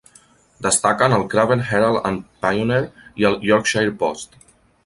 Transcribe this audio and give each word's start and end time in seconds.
Destaquen 0.65 1.15
el 1.17 1.25
"Craven 1.33 1.61
Herald 1.67 2.01
and 2.11 2.25
Pioneer" 2.47 2.81
i 3.25 3.31
el 3.31 3.39
"Yorkshire 3.53 3.97
Post". 4.05 4.39